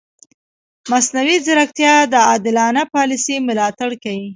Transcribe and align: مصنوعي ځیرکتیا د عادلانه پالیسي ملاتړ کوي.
مصنوعي 0.91 1.37
ځیرکتیا 1.45 1.95
د 2.13 2.15
عادلانه 2.29 2.81
پالیسي 2.95 3.35
ملاتړ 3.47 3.89
کوي. 4.03 4.27